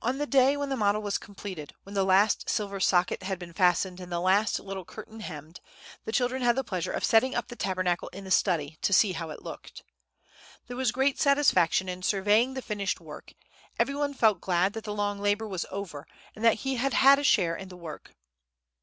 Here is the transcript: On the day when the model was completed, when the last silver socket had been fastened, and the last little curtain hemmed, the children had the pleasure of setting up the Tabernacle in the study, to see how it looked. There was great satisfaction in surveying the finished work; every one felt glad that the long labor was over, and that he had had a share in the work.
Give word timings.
On 0.00 0.16
the 0.16 0.26
day 0.26 0.56
when 0.56 0.70
the 0.70 0.74
model 0.78 1.02
was 1.02 1.18
completed, 1.18 1.74
when 1.82 1.94
the 1.94 2.02
last 2.02 2.48
silver 2.48 2.80
socket 2.80 3.24
had 3.24 3.38
been 3.38 3.52
fastened, 3.52 4.00
and 4.00 4.10
the 4.10 4.18
last 4.18 4.58
little 4.58 4.86
curtain 4.86 5.20
hemmed, 5.20 5.60
the 6.06 6.12
children 6.12 6.40
had 6.40 6.56
the 6.56 6.64
pleasure 6.64 6.92
of 6.92 7.04
setting 7.04 7.34
up 7.34 7.48
the 7.48 7.56
Tabernacle 7.56 8.08
in 8.08 8.24
the 8.24 8.30
study, 8.30 8.78
to 8.80 8.90
see 8.94 9.12
how 9.12 9.28
it 9.28 9.42
looked. 9.42 9.82
There 10.66 10.78
was 10.78 10.92
great 10.92 11.20
satisfaction 11.20 11.90
in 11.90 12.02
surveying 12.02 12.54
the 12.54 12.62
finished 12.62 13.02
work; 13.02 13.34
every 13.78 13.94
one 13.94 14.14
felt 14.14 14.40
glad 14.40 14.72
that 14.72 14.84
the 14.84 14.94
long 14.94 15.18
labor 15.20 15.46
was 15.46 15.66
over, 15.70 16.06
and 16.34 16.42
that 16.42 16.60
he 16.64 16.76
had 16.76 16.94
had 16.94 17.18
a 17.18 17.22
share 17.22 17.54
in 17.54 17.68
the 17.68 17.76
work. 17.76 18.12